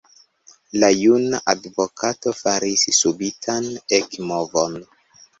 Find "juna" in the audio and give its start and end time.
0.99-1.41